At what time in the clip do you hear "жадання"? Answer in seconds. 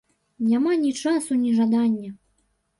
1.61-2.09